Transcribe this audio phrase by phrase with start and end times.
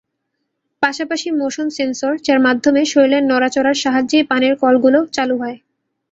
[0.83, 5.57] পাশাপাশি motion sensor, যার মাধ্যমে শরীরের নড়াচড়ার সাহায্যেই পানির কলগুলো চালু হয়।